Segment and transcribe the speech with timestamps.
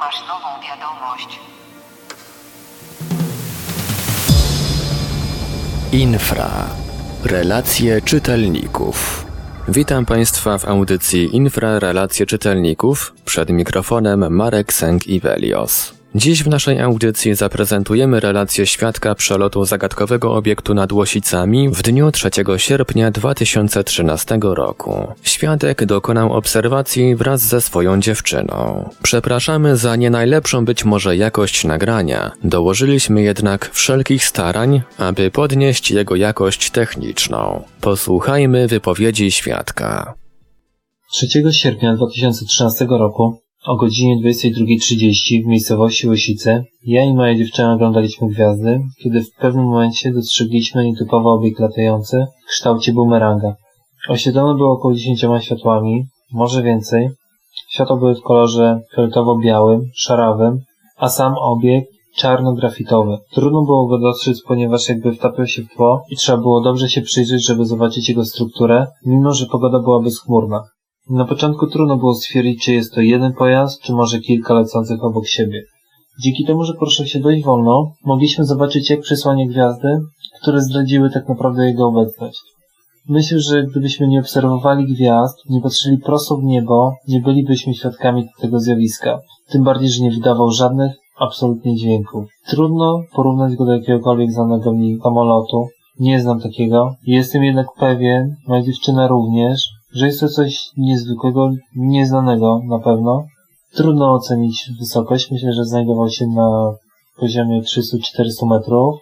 [0.00, 1.40] Masz nową wiadomość.
[5.92, 6.50] Infra.
[7.24, 9.26] Relacje czytelników.
[9.68, 13.14] Witam Państwa w audycji Infra Relacje czytelników.
[13.24, 16.01] Przed mikrofonem Marek Sęk-Iwelios.
[16.14, 22.30] Dziś w naszej audycji zaprezentujemy relację świadka przelotu zagadkowego obiektu nad Łosicami w dniu 3
[22.56, 25.06] sierpnia 2013 roku.
[25.22, 28.88] Świadek dokonał obserwacji wraz ze swoją dziewczyną.
[29.02, 32.30] Przepraszamy za nie najlepszą być może jakość nagrania.
[32.44, 37.64] Dołożyliśmy jednak wszelkich starań, aby podnieść jego jakość techniczną.
[37.80, 40.14] Posłuchajmy wypowiedzi świadka.
[41.12, 48.28] 3 sierpnia 2013 roku o godzinie 22.30 w miejscowości Łosice ja i moja dziewczyna oglądaliśmy
[48.28, 53.54] gwiazdy, kiedy w pewnym momencie dostrzegliśmy nietypowy obiekt latający w kształcie bumeranga.
[54.08, 57.10] Oświetlone było około 10 światłami, może więcej.
[57.68, 60.58] Światła były w kolorze fioletowo-białym, szarawym,
[60.96, 63.18] a sam obiekt czarno-grafitowy.
[63.32, 67.02] Trudno było go dostrzec, ponieważ jakby wtapiał się w tło i trzeba było dobrze się
[67.02, 70.64] przyjrzeć, żeby zobaczyć jego strukturę, mimo że pogoda była bezchmurna.
[71.10, 75.26] Na początku trudno było stwierdzić, czy jest to jeden pojazd, czy może kilka lecących obok
[75.26, 75.62] siebie.
[76.20, 79.88] Dzięki temu, że poruszał się dość wolno, mogliśmy zobaczyć jak przysłanie gwiazdy,
[80.42, 82.40] które zdradziły tak naprawdę jego obecność.
[83.08, 88.60] Myślę, że gdybyśmy nie obserwowali gwiazd, nie patrzyli prosto w niebo, nie bylibyśmy świadkami tego
[88.60, 89.18] zjawiska.
[89.50, 92.24] Tym bardziej, że nie wydawał żadnych absolutnie dźwięków.
[92.46, 95.66] Trudno porównać go do jakiegokolwiek znanego mi samolotu.
[96.00, 96.94] Nie znam takiego.
[97.06, 103.24] Jestem jednak pewien, moja dziewczyna również, że jest to coś niezwykłego, nieznanego na pewno.
[103.74, 105.30] Trudno ocenić wysokość.
[105.30, 106.74] Myślę, że znajdował się na
[107.16, 108.96] poziomie 300-400 metrów.